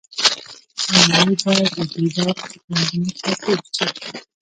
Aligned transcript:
لومړی 1.07 1.35
باید 1.45 1.69
له 1.77 1.83
دې 1.91 2.03
ډول 2.15 2.35
عقلانیته 2.43 3.31
تېر 3.43 3.59
شي. 3.75 3.85